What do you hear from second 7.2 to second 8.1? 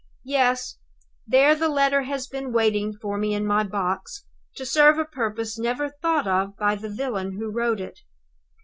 who wrote it.